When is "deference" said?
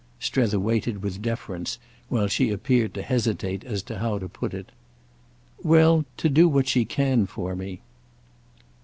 1.21-1.77